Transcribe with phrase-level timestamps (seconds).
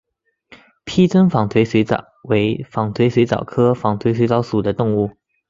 [0.83, 5.11] 披针纺锤水蚤为纺锤水蚤科纺锤水蚤属的动物。